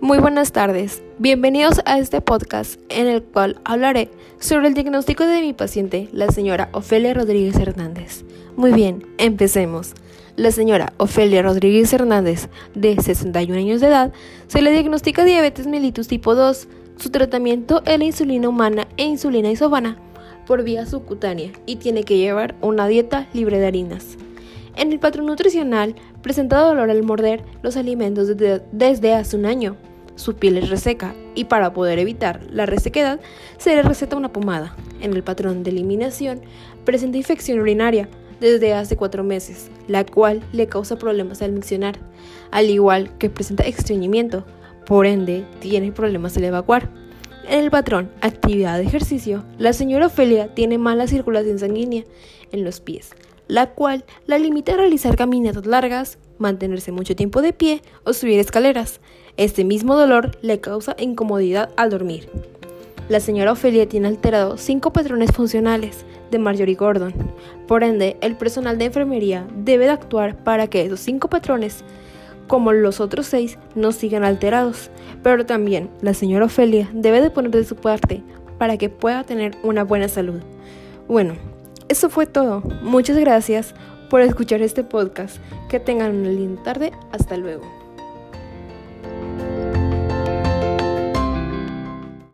[0.00, 5.40] Muy buenas tardes, bienvenidos a este podcast en el cual hablaré sobre el diagnóstico de
[5.40, 8.24] mi paciente, la señora Ofelia Rodríguez Hernández.
[8.56, 9.94] Muy bien, empecemos.
[10.36, 14.12] La señora Ofelia Rodríguez Hernández, de 61 años de edad,
[14.48, 16.68] se le diagnostica diabetes mellitus tipo 2.
[16.96, 19.96] Su tratamiento es la insulina humana e insulina isovana
[20.46, 24.18] por vía subcutánea y tiene que llevar una dieta libre de harinas.
[24.76, 28.28] En el patrón nutricional presenta dolor al morder los alimentos
[28.72, 29.76] desde hace un año
[30.16, 33.20] su piel es reseca y para poder evitar la resequedad
[33.58, 34.76] se le receta una pomada.
[35.00, 36.40] En el patrón de eliminación
[36.84, 38.08] presenta infección urinaria
[38.40, 41.98] desde hace cuatro meses, la cual le causa problemas al miccionar,
[42.52, 44.44] al igual que presenta estreñimiento,
[44.86, 46.90] por ende tiene problemas al evacuar.
[47.48, 52.04] En el patrón actividad de ejercicio, la señora Ofelia tiene mala circulación sanguínea
[52.52, 53.10] en los pies,
[53.48, 58.38] la cual la limita a realizar caminatas largas, mantenerse mucho tiempo de pie o subir
[58.38, 59.00] escaleras.
[59.36, 62.28] Este mismo dolor le causa incomodidad al dormir.
[63.08, 67.12] La señora Ofelia tiene alterado cinco patrones funcionales de Marjorie Gordon.
[67.68, 71.84] Por ende, el personal de enfermería debe de actuar para que esos cinco patrones,
[72.48, 74.90] como los otros seis, no sigan alterados.
[75.22, 78.22] Pero también la señora Ofelia debe de poner de su parte
[78.56, 80.40] para que pueda tener una buena salud.
[81.06, 81.34] Bueno,
[81.88, 82.60] eso fue todo.
[82.82, 83.74] Muchas gracias
[84.10, 85.36] por escuchar este podcast.
[85.68, 86.92] Que tengan una linda tarde.
[87.12, 87.83] Hasta luego.